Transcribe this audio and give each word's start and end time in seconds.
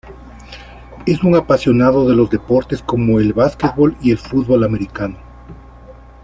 Es 1.05 1.23
un 1.23 1.35
apasionado 1.35 2.09
de 2.09 2.15
los 2.15 2.27
deportes 2.31 2.81
como 2.81 3.19
el 3.19 3.33
basquetbol 3.33 3.95
y 4.01 4.09
el 4.09 4.17
fútbol 4.17 4.63
americano. 4.63 5.19